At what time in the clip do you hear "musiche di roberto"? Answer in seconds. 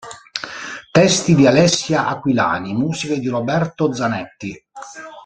2.73-3.93